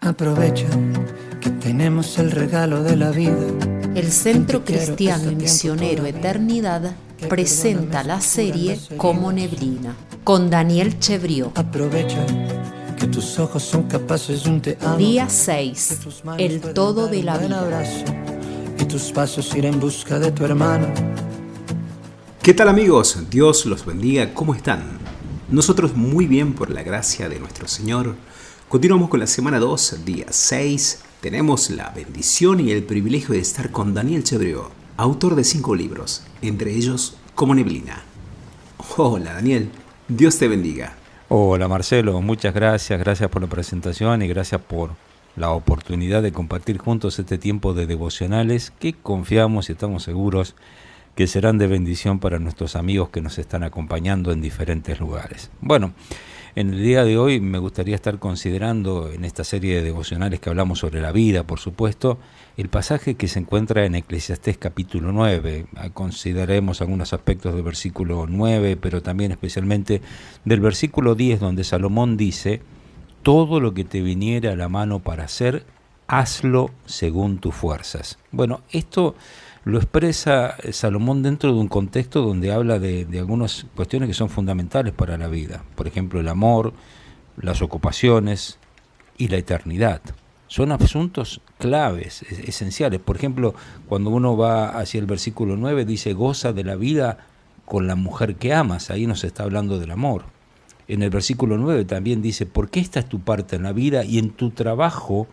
Aprovecha 0.00 0.68
que 1.40 1.50
tenemos 1.50 2.18
el 2.18 2.30
regalo 2.30 2.84
de 2.84 2.94
la 2.96 3.10
vida. 3.10 3.36
El 3.96 4.12
Centro 4.12 4.64
Cristiano 4.64 5.30
y 5.30 5.34
Misionero 5.34 6.06
Eternidad 6.06 6.94
presenta 7.28 8.04
la 8.04 8.20
serie 8.20 8.78
Como 8.96 9.32
Neblina 9.32 9.96
con 10.22 10.50
Daniel 10.50 11.00
Chevrió. 11.00 11.50
Aprovecha 11.56 12.24
que 12.96 13.08
tus 13.08 13.40
ojos 13.40 13.64
son 13.64 13.88
capaces 13.88 14.44
de 14.44 14.50
un 14.50 14.60
te 14.60 14.78
amo. 14.80 14.96
Día 14.98 15.28
6. 15.28 15.98
El 16.38 16.60
todo 16.60 17.08
de 17.08 17.24
la 17.24 17.36
vida. 17.36 17.60
Abrazo, 17.60 18.04
y 18.78 18.84
tus 18.84 19.10
pasos 19.10 19.52
ir 19.56 19.66
en 19.66 19.80
busca 19.80 20.20
de 20.20 20.30
tu 20.30 20.44
hermano. 20.44 20.86
¿Qué 22.40 22.54
tal 22.54 22.68
amigos? 22.68 23.18
Dios 23.28 23.66
los 23.66 23.84
bendiga. 23.84 24.32
¿Cómo 24.32 24.54
están? 24.54 24.98
Nosotros 25.50 25.96
muy 25.96 26.26
bien 26.26 26.54
por 26.54 26.70
la 26.70 26.84
gracia 26.84 27.28
de 27.28 27.40
nuestro 27.40 27.66
Señor. 27.66 28.14
Continuamos 28.68 29.08
con 29.08 29.18
la 29.18 29.26
semana 29.26 29.58
2, 29.60 30.04
día 30.04 30.26
6. 30.28 31.02
Tenemos 31.22 31.70
la 31.70 31.88
bendición 31.88 32.60
y 32.60 32.70
el 32.70 32.82
privilegio 32.82 33.32
de 33.32 33.40
estar 33.40 33.70
con 33.70 33.94
Daniel 33.94 34.24
Chebreo, 34.24 34.70
autor 34.98 35.36
de 35.36 35.44
cinco 35.44 35.74
libros, 35.74 36.22
entre 36.42 36.74
ellos 36.74 37.16
Como 37.34 37.54
Neblina. 37.54 38.02
Hola 38.98 39.32
Daniel, 39.32 39.70
Dios 40.06 40.36
te 40.36 40.48
bendiga. 40.48 40.92
Hola 41.30 41.66
Marcelo, 41.66 42.20
muchas 42.20 42.52
gracias, 42.52 43.00
gracias 43.00 43.30
por 43.30 43.40
la 43.40 43.48
presentación 43.48 44.20
y 44.20 44.28
gracias 44.28 44.60
por 44.60 44.90
la 45.34 45.50
oportunidad 45.52 46.22
de 46.22 46.32
compartir 46.32 46.76
juntos 46.76 47.18
este 47.18 47.38
tiempo 47.38 47.72
de 47.72 47.86
devocionales 47.86 48.74
que 48.78 48.92
confiamos 48.92 49.70
y 49.70 49.72
estamos 49.72 50.02
seguros 50.02 50.54
que 51.14 51.26
serán 51.26 51.56
de 51.56 51.68
bendición 51.68 52.18
para 52.18 52.38
nuestros 52.38 52.76
amigos 52.76 53.08
que 53.08 53.22
nos 53.22 53.38
están 53.38 53.62
acompañando 53.62 54.30
en 54.30 54.42
diferentes 54.42 55.00
lugares. 55.00 55.50
Bueno, 55.62 55.94
en 56.58 56.74
el 56.74 56.82
día 56.82 57.04
de 57.04 57.16
hoy 57.16 57.38
me 57.38 57.58
gustaría 57.58 57.94
estar 57.94 58.18
considerando 58.18 59.12
en 59.12 59.24
esta 59.24 59.44
serie 59.44 59.76
de 59.76 59.82
devocionales 59.84 60.40
que 60.40 60.48
hablamos 60.48 60.80
sobre 60.80 61.00
la 61.00 61.12
vida, 61.12 61.44
por 61.44 61.60
supuesto, 61.60 62.18
el 62.56 62.68
pasaje 62.68 63.14
que 63.14 63.28
se 63.28 63.38
encuentra 63.38 63.84
en 63.84 63.94
Eclesiastés 63.94 64.58
capítulo 64.58 65.12
9. 65.12 65.66
Consideremos 65.94 66.80
algunos 66.80 67.12
aspectos 67.12 67.54
del 67.54 67.62
versículo 67.62 68.26
9, 68.28 68.76
pero 68.76 69.00
también 69.02 69.30
especialmente 69.30 70.02
del 70.44 70.58
versículo 70.58 71.14
10 71.14 71.38
donde 71.38 71.62
Salomón 71.62 72.16
dice, 72.16 72.60
todo 73.22 73.60
lo 73.60 73.72
que 73.72 73.84
te 73.84 74.00
viniera 74.00 74.50
a 74.50 74.56
la 74.56 74.68
mano 74.68 74.98
para 74.98 75.26
hacer, 75.26 75.64
hazlo 76.08 76.72
según 76.86 77.38
tus 77.38 77.54
fuerzas. 77.54 78.18
Bueno, 78.32 78.62
esto 78.72 79.14
lo 79.68 79.78
expresa 79.78 80.56
Salomón 80.72 81.22
dentro 81.22 81.52
de 81.52 81.60
un 81.60 81.68
contexto 81.68 82.22
donde 82.22 82.52
habla 82.52 82.78
de, 82.78 83.04
de, 83.04 83.18
algunas 83.18 83.66
cuestiones 83.76 84.08
que 84.08 84.14
son 84.14 84.30
fundamentales 84.30 84.92
para 84.92 85.18
la 85.18 85.28
vida. 85.28 85.62
Por 85.74 85.86
ejemplo, 85.86 86.20
el 86.20 86.28
amor, 86.28 86.72
las 87.36 87.62
ocupaciones 87.62 88.58
y 89.18 89.28
la 89.28 89.36
eternidad. 89.36 90.00
Son 90.46 90.72
asuntos 90.72 91.42
claves, 91.58 92.22
esenciales. 92.22 93.00
Por 93.00 93.16
ejemplo, 93.16 93.54
cuando 93.86 94.08
uno 94.08 94.36
va 94.36 94.70
hacia 94.70 94.98
el 94.98 95.06
versículo 95.06 95.56
9, 95.56 95.84
dice, 95.84 96.14
goza 96.14 96.54
de 96.54 96.64
la 96.64 96.76
vida 96.76 97.18
con 97.66 97.86
la 97.86 97.96
mujer 97.96 98.36
que 98.36 98.54
amas. 98.54 98.90
Ahí 98.90 99.06
nos 99.06 99.24
está 99.24 99.42
hablando 99.42 99.78
del 99.78 99.90
amor. 99.90 100.24
En 100.88 101.02
el 101.02 101.10
versículo 101.10 101.58
9 101.58 101.84
también 101.84 102.22
dice, 102.22 102.46
porque 102.46 102.80
esta 102.80 103.00
es 103.00 103.08
tu 103.08 103.20
parte 103.20 103.56
en 103.56 103.64
la 103.64 103.72
vida 103.72 104.04
y 104.04 104.18
en 104.18 104.30
tu 104.30 104.50
trabajo 104.50 105.28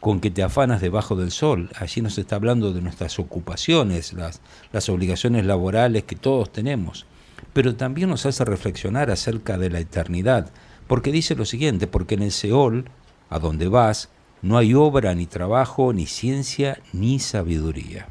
con 0.00 0.20
que 0.20 0.30
te 0.30 0.42
afanas 0.42 0.80
debajo 0.80 1.16
del 1.16 1.30
sol. 1.30 1.70
Allí 1.76 2.00
nos 2.02 2.18
está 2.18 2.36
hablando 2.36 2.72
de 2.72 2.80
nuestras 2.80 3.18
ocupaciones, 3.18 4.12
las, 4.12 4.40
las 4.72 4.88
obligaciones 4.88 5.44
laborales 5.44 6.04
que 6.04 6.16
todos 6.16 6.52
tenemos. 6.52 7.06
Pero 7.52 7.74
también 7.76 8.08
nos 8.08 8.26
hace 8.26 8.44
reflexionar 8.44 9.10
acerca 9.10 9.58
de 9.58 9.70
la 9.70 9.80
eternidad, 9.80 10.50
porque 10.86 11.12
dice 11.12 11.34
lo 11.34 11.44
siguiente, 11.44 11.86
porque 11.86 12.14
en 12.14 12.22
el 12.22 12.32
Seol, 12.32 12.90
a 13.30 13.38
donde 13.38 13.68
vas, 13.68 14.10
no 14.42 14.56
hay 14.56 14.74
obra, 14.74 15.14
ni 15.14 15.26
trabajo, 15.26 15.92
ni 15.92 16.06
ciencia, 16.06 16.80
ni 16.92 17.18
sabiduría. 17.18 18.08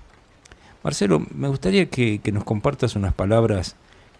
Marcelo, 0.83 1.25
me 1.33 1.47
gustaría 1.47 1.89
que, 1.89 2.19
que 2.19 2.31
nos 2.31 2.43
compartas 2.43 2.95
unas 2.95 3.13
palabras 3.13 3.75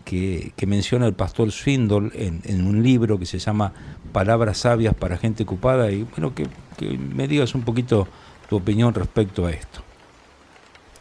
que, 0.07 0.53
menciona 0.65 1.05
el 1.05 1.13
pastor 1.13 1.51
Swindle 1.51 2.11
en, 2.13 2.65
un 2.65 2.81
libro 2.81 3.19
que 3.19 3.25
se 3.25 3.39
llama 3.39 3.73
Palabras 4.13 4.59
sabias 4.59 4.95
para 4.95 5.17
gente 5.17 5.43
ocupada 5.43 5.91
y 5.91 6.03
bueno, 6.03 6.33
que, 6.33 6.47
que, 6.77 6.97
me 6.97 7.27
digas 7.27 7.53
un 7.55 7.63
poquito 7.63 8.07
tu 8.49 8.55
opinión 8.55 8.93
respecto 8.93 9.45
a 9.45 9.51
esto. 9.51 9.83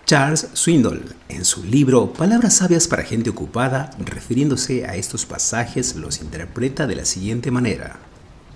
Charles 0.07 0.49
Swindle, 0.55 1.03
en 1.29 1.45
su 1.45 1.63
libro 1.65 2.13
Palabras 2.13 2.55
sabias 2.55 2.89
para 2.89 3.05
gente 3.05 3.31
ocupada, 3.31 3.91
refiriéndose 4.05 4.87
a 4.87 4.97
estos 4.97 5.25
pasajes, 5.25 5.95
los 5.95 6.21
interpreta 6.21 6.89
de 6.89 6.97
la 6.97 7.05
siguiente 7.05 7.53
manera. 7.53 8.01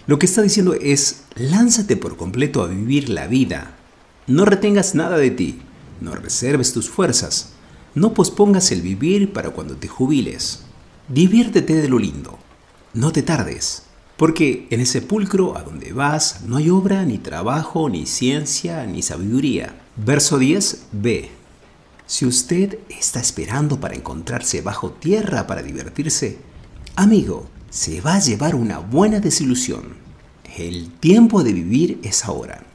Lo 0.08 0.18
que 0.18 0.26
está 0.26 0.42
diciendo 0.42 0.74
es, 0.74 1.22
lánzate 1.36 1.96
por 1.96 2.16
completo 2.16 2.62
a 2.62 2.66
vivir 2.66 3.08
la 3.08 3.28
vida. 3.28 3.76
No 4.26 4.44
retengas 4.44 4.96
nada 4.96 5.16
de 5.16 5.30
ti, 5.30 5.60
no 6.00 6.16
reserves 6.16 6.72
tus 6.72 6.90
fuerzas, 6.90 7.52
no 7.94 8.14
pospongas 8.14 8.70
el 8.72 8.82
vivir 8.82 9.32
para 9.32 9.50
cuando 9.50 9.76
te 9.76 9.88
jubiles. 9.88 10.60
Diviértete 11.08 11.74
de 11.74 11.88
lo 11.88 11.98
lindo. 11.98 12.38
No 12.94 13.12
te 13.12 13.22
tardes, 13.22 13.84
porque 14.16 14.66
en 14.70 14.80
el 14.80 14.86
sepulcro 14.86 15.56
a 15.56 15.62
donde 15.62 15.92
vas 15.92 16.42
no 16.46 16.56
hay 16.56 16.70
obra, 16.70 17.04
ni 17.04 17.18
trabajo, 17.18 17.88
ni 17.88 18.06
ciencia, 18.06 18.86
ni 18.86 19.02
sabiduría. 19.02 19.80
Verso 19.96 20.38
10b. 20.38 21.28
Si 22.06 22.26
usted 22.26 22.78
está 22.88 23.20
esperando 23.20 23.80
para 23.80 23.94
encontrarse 23.94 24.62
bajo 24.62 24.90
tierra 24.90 25.46
para 25.46 25.62
divertirse, 25.62 26.38
amigo, 26.96 27.48
se 27.70 28.00
va 28.00 28.14
a 28.14 28.20
llevar 28.20 28.54
una 28.54 28.78
buena 28.78 29.20
desilusión. 29.20 29.94
El 30.58 30.90
tiempo 30.90 31.44
de 31.44 31.52
vivir 31.52 32.00
es 32.02 32.24
ahora. 32.24 32.66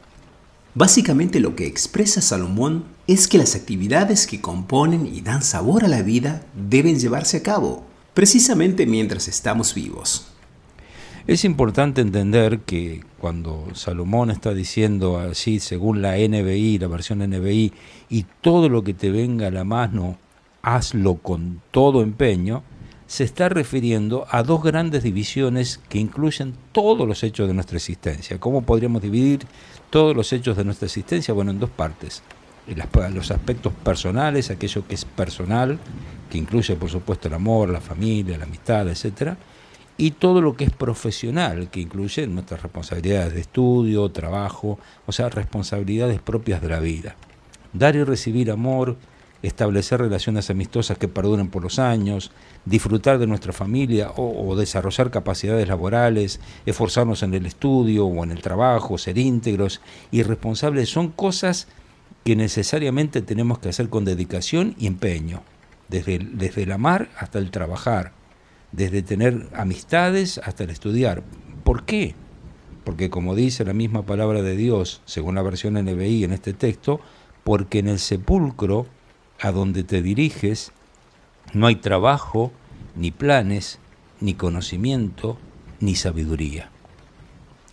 Básicamente 0.78 1.40
lo 1.40 1.56
que 1.56 1.68
expresa 1.68 2.20
Salomón 2.20 2.84
es 3.08 3.30
que 3.30 3.38
las 3.38 3.56
actividades 3.56 4.28
que 4.28 4.42
componen 4.42 5.08
y 5.08 5.22
dan 5.22 5.42
sabor 5.42 5.86
a 5.86 5.88
la 5.88 6.02
vida 6.02 6.46
deben 6.54 7.00
llevarse 7.00 7.38
a 7.38 7.44
cabo, 7.44 7.86
precisamente 8.14 8.86
mientras 8.86 9.30
estamos 9.30 9.74
vivos. 9.74 10.28
Es 11.28 11.46
importante 11.46 12.02
entender 12.02 12.60
que 12.60 13.06
cuando 13.20 13.70
Salomón 13.74 14.32
está 14.32 14.54
diciendo 14.54 15.18
así, 15.18 15.62
según 15.62 16.02
la 16.02 16.18
NBI, 16.18 16.78
la 16.78 16.88
versión 16.88 17.20
NBI, 17.20 17.72
y 18.10 18.26
todo 18.42 18.68
lo 18.68 18.84
que 18.84 18.94
te 18.94 19.12
venga 19.12 19.48
a 19.48 19.52
la 19.52 19.64
mano, 19.64 20.18
hazlo 20.62 21.16
con 21.16 21.62
todo 21.72 22.02
empeño, 22.02 22.64
se 23.08 23.24
está 23.24 23.50
refiriendo 23.50 24.26
a 24.30 24.44
dos 24.44 24.64
grandes 24.64 25.04
divisiones 25.04 25.80
que 25.90 26.00
incluyen 26.00 26.56
todos 26.72 27.08
los 27.08 27.24
hechos 27.24 27.48
de 27.48 27.54
nuestra 27.54 27.78
existencia. 27.78 28.40
¿Cómo 28.40 28.64
podríamos 28.64 29.02
dividir 29.02 29.46
todos 29.90 30.16
los 30.16 30.34
hechos 30.34 30.58
de 30.58 30.64
nuestra 30.64 30.88
existencia? 30.88 31.34
Bueno, 31.34 31.52
en 31.52 31.60
dos 31.60 31.70
partes. 31.70 32.24
Los 33.14 33.30
aspectos 33.30 33.74
personales, 33.74 34.50
aquello 34.50 34.88
que 34.88 34.96
es 34.96 35.06
personal, 35.06 35.78
que 36.32 36.40
incluye 36.40 36.76
por 36.76 36.90
supuesto 36.90 37.28
el 37.28 37.36
amor, 37.36 37.70
la 37.70 37.80
familia, 37.80 38.40
la 38.40 38.46
amistad, 38.46 38.90
etcétera, 38.90 39.38
y 39.98 40.12
todo 40.12 40.42
lo 40.42 40.58
que 40.58 40.66
es 40.66 40.72
profesional, 40.72 41.70
que 41.70 41.80
incluye 41.80 42.26
nuestras 42.26 42.64
responsabilidades 42.64 43.36
de 43.36 43.42
estudio, 43.42 44.10
trabajo, 44.10 44.80
o 45.06 45.12
sea, 45.12 45.30
responsabilidades 45.30 46.20
propias 46.20 46.60
de 46.62 46.70
la 46.70 46.80
vida. 46.80 47.16
Dar 47.72 47.96
y 47.96 48.04
recibir 48.04 48.50
amor, 48.50 48.98
establecer 49.46 50.00
relaciones 50.00 50.50
amistosas 50.50 50.98
que 50.98 51.08
perduren 51.08 51.50
por 51.50 51.64
los 51.64 51.78
años, 51.80 52.32
disfrutar 52.66 53.20
de 53.20 53.28
nuestra 53.28 53.54
familia 53.54 54.12
o, 54.16 54.56
desarrollar 54.56 55.12
capacidades 55.12 55.68
laborales, 55.68 56.40
esforzarnos 56.66 57.22
en 57.24 57.34
el 57.34 57.46
estudio 57.46 58.06
o 58.08 58.24
en 58.24 58.32
el 58.32 58.42
trabajo, 58.42 58.98
ser 58.98 59.18
íntegros 59.18 59.82
y 60.12 60.24
responsables, 60.24 60.90
son 60.90 61.10
cosas 61.10 61.68
que 62.24 62.36
necesariamente 62.36 63.22
tenemos 63.22 63.60
que 63.60 63.70
hacer 63.70 63.90
con 63.90 64.04
dedicación 64.04 64.76
y 64.80 64.88
empeño, 64.88 65.44
desde 65.90 66.16
el, 66.16 66.38
desde 66.38 66.64
el 66.64 66.72
amar 66.72 67.10
hasta 67.18 67.38
el 67.38 67.52
trabajar, 67.52 68.14
desde 68.72 69.04
tener 69.04 69.48
amistades 69.54 70.40
hasta 70.40 70.64
el 70.64 70.72
estudiar. 70.72 71.22
¿Por 71.64 71.86
qué? 71.86 72.16
Porque 72.84 73.10
como 73.10 73.36
dice 73.36 73.64
la 73.64 73.74
misma 73.74 74.06
palabra 74.06 74.42
de 74.42 74.56
Dios, 74.56 75.02
según 75.06 75.36
la 75.36 75.44
versión 75.44 75.74
NBI 75.76 76.24
en 76.24 76.34
este 76.34 76.54
texto, 76.54 77.00
porque 77.44 77.80
en 77.80 77.90
el 77.90 78.00
sepulcro 78.00 78.88
a 79.40 79.52
donde 79.52 79.84
te 79.84 80.02
diriges 80.02 80.72
no 81.54 81.68
hay 81.68 81.76
trabajo, 81.78 82.52
ni 82.96 83.12
planes, 83.12 83.80
ni 84.20 84.34
conocimiento, 84.34 85.38
ni 85.80 85.96
sabiduría. 85.96 86.70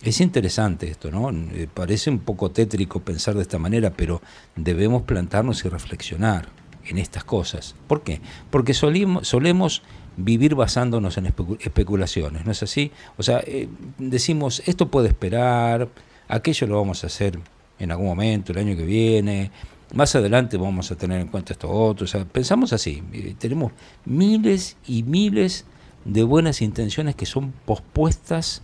Es 0.01 0.19
interesante 0.19 0.89
esto, 0.89 1.11
¿no? 1.11 1.31
Parece 1.73 2.09
un 2.09 2.19
poco 2.19 2.51
tétrico 2.51 2.99
pensar 2.99 3.35
de 3.35 3.41
esta 3.41 3.57
manera, 3.57 3.91
pero 3.91 4.21
debemos 4.55 5.03
plantarnos 5.03 5.63
y 5.63 5.69
reflexionar 5.69 6.49
en 6.85 6.97
estas 6.97 7.23
cosas. 7.23 7.75
¿Por 7.87 8.03
qué? 8.03 8.19
Porque 8.49 8.73
solemos 8.73 9.81
vivir 10.17 10.55
basándonos 10.55 11.17
en 11.17 11.27
especulaciones, 11.27 12.45
¿no 12.45 12.51
es 12.51 12.61
así? 12.63 12.91
O 13.17 13.23
sea, 13.23 13.41
eh, 13.45 13.69
decimos, 13.97 14.61
esto 14.65 14.89
puede 14.91 15.07
esperar, 15.07 15.87
aquello 16.27 16.67
lo 16.67 16.77
vamos 16.77 17.03
a 17.03 17.07
hacer 17.07 17.39
en 17.79 17.91
algún 17.91 18.07
momento, 18.07 18.51
el 18.51 18.59
año 18.59 18.75
que 18.75 18.85
viene, 18.85 19.51
más 19.93 20.15
adelante 20.15 20.57
vamos 20.57 20.91
a 20.91 20.95
tener 20.95 21.21
en 21.21 21.27
cuenta 21.27 21.53
esto 21.53 21.69
otro, 21.69 22.05
o 22.05 22.07
sea, 22.07 22.25
pensamos 22.25 22.73
así, 22.73 23.01
tenemos 23.39 23.71
miles 24.05 24.75
y 24.87 25.03
miles 25.03 25.65
de 26.05 26.23
buenas 26.23 26.61
intenciones 26.61 27.15
que 27.15 27.25
son 27.25 27.53
pospuestas 27.65 28.61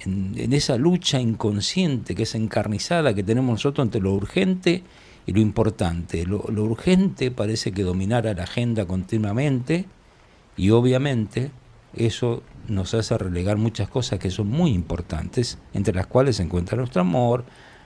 en, 0.00 0.52
esa 0.52 0.76
lucha 0.76 1.20
inconsciente 1.20 2.14
que 2.14 2.24
es 2.24 2.34
encarnizada 2.34 3.14
que 3.14 3.22
tenemos 3.22 3.52
nosotros 3.52 3.86
entre 3.86 4.00
lo 4.00 4.12
urgente 4.14 4.82
y 5.26 5.32
lo 5.32 5.40
importante. 5.40 6.26
Lo, 6.26 6.44
lo 6.48 6.64
urgente 6.64 7.30
parece 7.30 7.70
que 7.72 7.82
dominara 7.84 8.34
la 8.34 8.42
agenda 8.42 8.86
continuamente 8.86 9.86
y 10.56 10.70
obviamente 10.70 11.50
eso 11.94 12.42
nos 12.68 12.94
hace 12.94 13.16
relegar 13.18 13.56
muchas 13.56 13.88
cosas 13.88 14.18
que 14.18 14.30
son 14.30 14.48
muy 14.48 14.72
importantes, 14.72 15.58
entre 15.74 15.94
las 15.94 16.06
cuales 16.06 16.36
se 16.36 16.42
encuentra 16.42 16.76
nuestro 16.78 17.02
amor, 17.02 17.44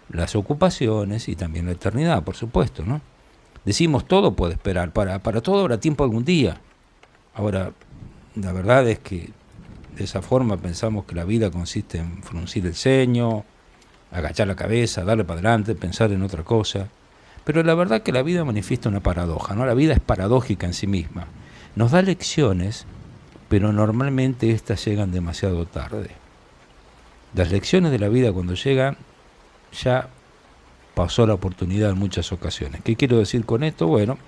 las 0.08 0.37
ocupaciones 0.37 1.29
y 1.29 1.37
también 1.37 1.67
la 1.67 1.73
eternidad, 1.73 2.23
por 2.23 2.37
supuesto, 2.37 2.85
¿no? 2.85 3.00
Decimos 3.64 4.06
todo 4.06 4.35
puede 4.35 4.55
esperar, 4.55 4.93
para, 4.93 5.19
para 5.19 5.41
todo 5.41 5.61
habrá 5.61 5.81
tiempo 5.81 6.05
algún 6.05 6.25
día. 6.25 6.61
Ahora, 7.35 7.73
la 8.37 8.53
verdad 8.53 8.88
es 8.88 9.00
que 9.00 9.31
de 9.97 10.05
esa 10.05 10.23
forma 10.23 10.56
pensamos 10.56 11.05
que 11.05 11.14
la 11.14 11.25
vida 11.25 11.50
consiste 11.50 11.99
en 11.99 12.23
fruncir 12.23 12.67
el 12.67 12.75
ceño, 12.75 13.44
agachar 14.12 14.47
la 14.47 14.55
cabeza, 14.55 15.05
darle 15.05 15.25
para 15.25 15.41
adelante, 15.41 15.75
pensar 15.75 16.12
en 16.12 16.23
otra 16.23 16.44
cosa. 16.44 16.88
Pero 17.44 17.62
la 17.62 17.75
verdad 17.75 17.99
es 17.99 18.03
que 18.03 18.12
la 18.12 18.23
vida 18.23 18.44
manifiesta 18.44 18.88
una 18.88 19.00
paradoja, 19.00 19.55
¿no? 19.55 19.67
La 19.67 19.75
vida 19.75 19.94
es 19.94 20.00
paradójica 20.00 20.67
en 20.67 20.75
sí 20.75 20.87
misma. 20.87 21.26
Nos 21.75 21.93
da 21.93 22.03
lecciones, 22.03 22.87
pero 23.49 23.73
normalmente 23.73 24.50
estas 24.50 24.85
llegan 24.85 25.12
demasiado 25.12 25.67
tarde. 25.67 26.11
Las 27.35 27.50
lecciones 27.50 27.91
de 27.93 27.99
la 27.99 28.08
vida 28.08 28.32
cuando 28.32 28.55
llegan 28.55 28.97
ya 29.82 30.08
pasó 30.94 31.26
la 31.26 31.34
oportunidad 31.34 31.90
en 31.90 31.99
muchas 31.99 32.32
ocasiones. 32.32 32.81
¿Qué 32.82 32.96
quiero 32.96 33.19
decir 33.19 33.44
con 33.44 33.62
esto? 33.62 33.87
Bueno, 33.87 34.19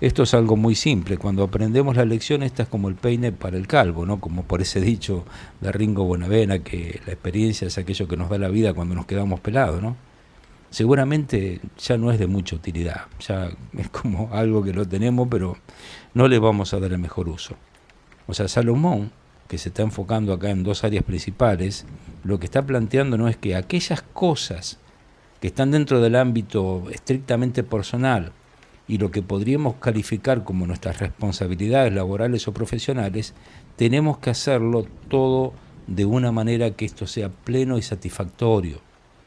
esto 0.00 0.22
es 0.24 0.34
algo 0.34 0.56
muy 0.56 0.74
simple. 0.74 1.18
Cuando 1.18 1.44
aprendemos 1.44 1.94
la 1.94 2.04
lección, 2.04 2.42
esta 2.42 2.64
es 2.64 2.68
como 2.68 2.88
el 2.88 2.94
peine 2.94 3.32
para 3.32 3.56
el 3.56 3.66
calvo, 3.66 4.06
¿no? 4.06 4.18
Como 4.18 4.44
por 4.44 4.60
ese 4.60 4.80
dicho 4.80 5.24
de 5.60 5.70
Ringo 5.70 6.04
Buenavena, 6.04 6.60
que 6.60 7.00
la 7.06 7.12
experiencia 7.12 7.68
es 7.68 7.78
aquello 7.78 8.08
que 8.08 8.16
nos 8.16 8.28
da 8.28 8.38
la 8.38 8.48
vida 8.48 8.74
cuando 8.74 8.94
nos 8.94 9.06
quedamos 9.06 9.38
pelados, 9.40 9.80
¿no? 9.80 9.96
Seguramente 10.70 11.60
ya 11.78 11.96
no 11.96 12.10
es 12.10 12.18
de 12.18 12.26
mucha 12.26 12.56
utilidad, 12.56 13.02
ya 13.20 13.50
es 13.76 13.88
como 13.90 14.30
algo 14.32 14.64
que 14.64 14.72
lo 14.72 14.86
tenemos, 14.86 15.28
pero 15.30 15.56
no 16.14 16.26
le 16.28 16.38
vamos 16.38 16.74
a 16.74 16.80
dar 16.80 16.92
el 16.92 16.98
mejor 16.98 17.28
uso. 17.28 17.56
O 18.26 18.34
sea, 18.34 18.48
Salomón, 18.48 19.12
que 19.48 19.58
se 19.58 19.68
está 19.68 19.82
enfocando 19.82 20.32
acá 20.32 20.50
en 20.50 20.62
dos 20.62 20.82
áreas 20.82 21.04
principales, 21.04 21.84
lo 22.24 22.40
que 22.40 22.46
está 22.46 22.66
planteando 22.66 23.16
no 23.16 23.28
es 23.28 23.36
que 23.36 23.54
aquellas 23.54 24.02
cosas 24.02 24.79
que 25.40 25.48
están 25.48 25.70
dentro 25.70 26.00
del 26.00 26.16
ámbito 26.16 26.84
estrictamente 26.90 27.62
personal 27.62 28.32
y 28.86 28.98
lo 28.98 29.10
que 29.10 29.22
podríamos 29.22 29.76
calificar 29.76 30.44
como 30.44 30.66
nuestras 30.66 30.98
responsabilidades 30.98 31.92
laborales 31.92 32.46
o 32.48 32.52
profesionales, 32.52 33.34
tenemos 33.76 34.18
que 34.18 34.30
hacerlo 34.30 34.86
todo 35.08 35.54
de 35.86 36.04
una 36.04 36.32
manera 36.32 36.72
que 36.72 36.84
esto 36.84 37.06
sea 37.06 37.30
pleno 37.30 37.78
y 37.78 37.82
satisfactorio. 37.82 38.80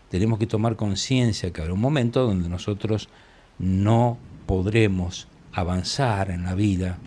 Tenemos 0.09 0.37
que 0.37 0.47
tomar 0.47 0.75
conciencia 0.75 1.51
que 1.51 1.61
habrá 1.61 1.73
un 1.73 1.79
momento 1.79 2.25
donde 2.25 2.49
nosotros 2.49 3.09
no 3.57 4.17
podremos 4.45 5.27
avanzar 5.53 6.29
en 6.29 6.43
la 6.43 6.55
vida 6.55 6.97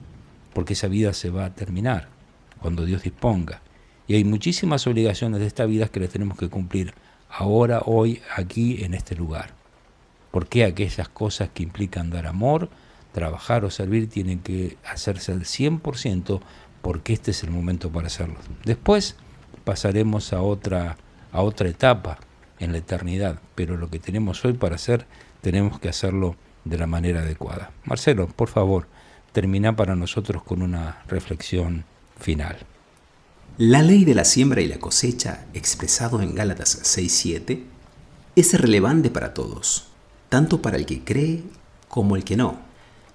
porque 0.55 0.73
esa 0.73 0.89
vida 0.89 1.13
se 1.13 1.31
va 1.31 1.45
a 1.45 1.55
terminar 1.55 2.09
cuando 2.61 2.85
Dios 2.85 3.03
disponga. 3.03 3.61
Y 4.09 4.15
hay 4.15 4.25
muchísimas 4.25 4.87
obligaciones 4.87 5.41
de 5.41 5.47
esta 5.47 5.67
vida 5.67 5.89
que 5.89 6.01
las 6.01 6.11
tenemos 6.11 6.39
que 6.39 6.49
cumplir 6.49 6.95
ahora, 7.37 7.83
hoy, 7.85 8.23
aquí, 8.35 8.83
en 8.83 8.95
este 8.95 9.15
lugar. 9.15 9.51
¿Por 10.31 10.49
qué 10.49 10.65
aquellas 10.65 11.09
cosas 11.09 11.51
que 11.53 11.63
implican 11.63 12.11
dar 12.11 12.27
amor, 12.27 12.69
trabajar 13.13 13.65
o 13.65 13.71
servir 13.71 14.09
tienen 14.09 14.41
que 14.41 14.77
hacerse 14.85 15.33
al 15.33 15.43
100% 15.43 16.41
porque 16.83 17.13
este 17.13 17.31
es 17.31 17.43
el 17.43 17.51
momento 17.51 17.91
para 17.91 18.07
hacerlo? 18.07 18.37
Después 18.65 19.17
pasaremos 19.65 20.33
a 20.33 20.41
otra, 20.41 20.97
a 21.33 21.43
otra 21.43 21.69
etapa 21.69 22.19
en 22.59 22.73
la 22.73 22.79
eternidad, 22.79 23.39
pero 23.55 23.77
lo 23.77 23.91
que 23.91 23.99
tenemos 23.99 24.45
hoy 24.45 24.55
para 24.55 24.77
hacer 24.77 25.07
tenemos 25.43 25.79
que 25.79 25.89
hacerlo 25.89 26.37
de 26.65 26.79
la 26.79 26.87
manera 26.87 27.21
adecuada. 27.21 27.71
Marcelo, 27.85 28.29
por 28.29 28.49
favor, 28.49 28.87
termina 29.33 29.77
para 29.77 29.95
nosotros 29.95 30.43
con 30.43 30.63
una 30.63 31.03
reflexión 31.07 31.85
final. 32.19 32.57
La 33.59 33.81
ley 33.81 34.05
de 34.05 34.15
la 34.15 34.27
siembra 34.27 34.61
y 34.61 34.69
la 34.69 34.79
cosecha, 34.79 35.47
expresado 35.55 36.21
en 36.21 36.35
Gálatas 36.35 36.79
6.7, 36.83 37.65
es 38.35 38.53
relevante 38.53 39.09
para 39.09 39.33
todos, 39.33 39.87
tanto 40.29 40.61
para 40.61 40.77
el 40.77 40.85
que 40.85 41.03
cree 41.03 41.43
como 41.89 42.17
el 42.17 42.25
que 42.25 42.37
no. 42.37 42.59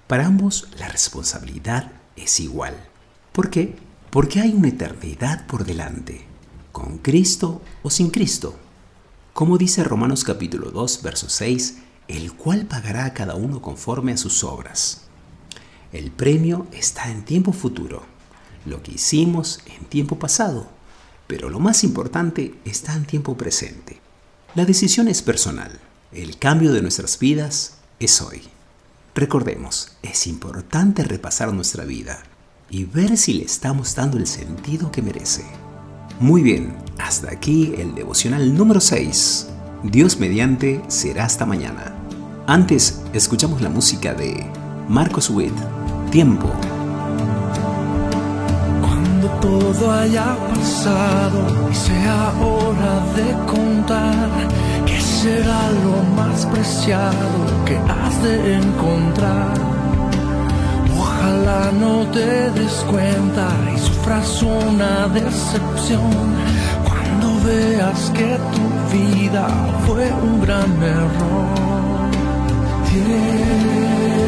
Para 0.08 0.26
ambos 0.26 0.66
la 0.80 0.88
responsabilidad 0.88 1.92
es 2.16 2.40
igual. 2.40 2.74
¿Por 3.30 3.50
qué? 3.50 3.76
Porque 4.10 4.40
hay 4.40 4.52
una 4.52 4.66
eternidad 4.66 5.46
por 5.46 5.64
delante, 5.64 6.26
con 6.72 6.98
Cristo 6.98 7.62
o 7.84 7.90
sin 7.90 8.10
Cristo. 8.10 8.56
Como 9.34 9.58
dice 9.58 9.84
Romanos 9.84 10.24
capítulo 10.24 10.72
2, 10.72 11.02
verso 11.04 11.28
6, 11.28 11.78
el 12.08 12.32
cual 12.32 12.66
pagará 12.66 13.04
a 13.04 13.14
cada 13.14 13.36
uno 13.36 13.62
conforme 13.62 14.10
a 14.10 14.16
sus 14.16 14.42
obras. 14.42 15.02
El 15.92 16.10
premio 16.10 16.66
está 16.72 17.12
en 17.12 17.24
tiempo 17.24 17.52
futuro 17.52 18.11
lo 18.64 18.82
que 18.82 18.92
hicimos 18.92 19.60
en 19.66 19.84
tiempo 19.86 20.18
pasado, 20.18 20.68
pero 21.26 21.50
lo 21.50 21.60
más 21.60 21.84
importante 21.84 22.54
está 22.64 22.94
en 22.94 23.04
tiempo 23.04 23.36
presente. 23.36 24.00
La 24.54 24.64
decisión 24.64 25.08
es 25.08 25.22
personal, 25.22 25.80
el 26.12 26.38
cambio 26.38 26.72
de 26.72 26.82
nuestras 26.82 27.18
vidas 27.18 27.78
es 28.00 28.20
hoy. 28.20 28.42
Recordemos, 29.14 29.92
es 30.02 30.26
importante 30.26 31.04
repasar 31.04 31.52
nuestra 31.52 31.84
vida 31.84 32.22
y 32.70 32.84
ver 32.84 33.16
si 33.16 33.34
le 33.34 33.44
estamos 33.44 33.94
dando 33.94 34.16
el 34.16 34.26
sentido 34.26 34.90
que 34.90 35.02
merece. 35.02 35.44
Muy 36.20 36.42
bien, 36.42 36.76
hasta 36.98 37.30
aquí 37.30 37.74
el 37.76 37.94
devocional 37.94 38.54
número 38.54 38.80
6. 38.80 39.48
Dios 39.84 40.18
mediante 40.18 40.80
será 40.88 41.24
hasta 41.24 41.44
mañana. 41.44 41.94
Antes, 42.46 43.00
escuchamos 43.12 43.60
la 43.60 43.68
música 43.68 44.14
de 44.14 44.46
Marcos 44.88 45.30
Witt, 45.30 45.54
Tiempo 46.10 46.52
todo 49.42 49.92
haya 49.92 50.36
pasado 50.48 51.40
y 51.70 51.74
sea 51.74 52.32
hora 52.40 52.94
de 53.18 53.28
contar 53.52 54.28
qué 54.86 54.98
será 55.00 55.62
lo 55.86 55.96
más 56.16 56.46
preciado 56.46 57.28
que 57.66 57.76
has 57.76 58.22
de 58.22 58.54
encontrar. 58.54 59.54
Ojalá 60.96 61.72
no 61.84 62.06
te 62.16 62.50
des 62.58 62.76
cuenta 62.90 63.48
y 63.74 63.78
sufras 63.78 64.42
una 64.42 65.08
decepción 65.08 66.12
cuando 66.88 67.26
veas 67.44 68.10
que 68.14 68.38
tu 68.54 68.96
vida 68.96 69.46
fue 69.84 70.04
un 70.12 70.40
gran 70.40 70.72
error. 70.82 71.62
Muchas 72.92 74.21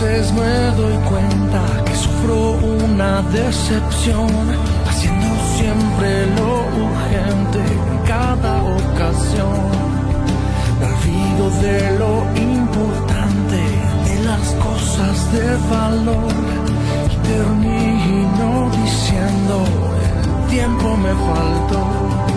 veces 0.00 0.32
me 0.32 0.76
doy 0.76 0.96
cuenta 1.08 1.62
que 1.84 1.94
sufro 1.94 2.52
una 2.86 3.22
decepción, 3.22 4.28
haciendo 4.88 5.26
siempre 5.56 6.26
lo 6.36 6.52
urgente 6.84 7.58
en 7.58 7.98
cada 8.06 8.62
ocasión. 8.62 9.58
Me 10.78 10.86
olvido 10.86 11.50
de 11.62 11.98
lo 11.98 12.12
importante, 12.40 13.60
de 14.06 14.24
las 14.24 14.46
cosas 14.66 15.32
de 15.32 15.46
valor, 15.70 16.32
y 17.12 17.16
termino 17.28 18.70
diciendo, 18.82 19.64
el 20.04 20.50
tiempo 20.50 20.96
me 20.96 21.10
faltó. 21.10 22.29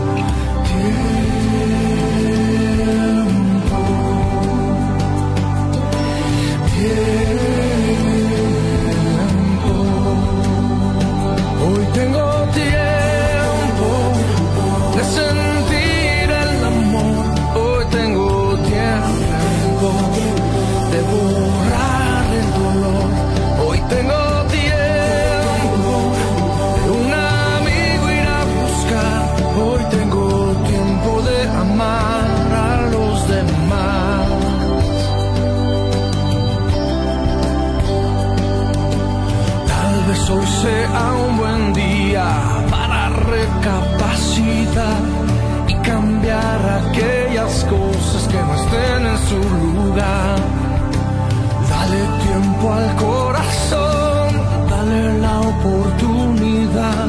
al 52.75 52.95
corazón, 52.95 54.29
dale 54.69 55.19
la 55.19 55.41
oportunidad 55.41 57.07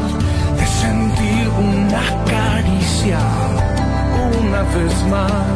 de 0.59 0.67
sentir 0.67 1.49
una 1.59 2.05
caricia 2.35 3.21
una 4.41 4.63
vez 4.75 4.95
más. 5.11 5.54